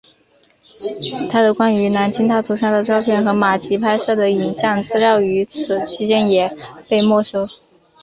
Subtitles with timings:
[1.31, 6.57] 他的关于南京大屠杀的照片和马吉拍摄的影像资料与此期间也
[6.89, 7.43] 被没收。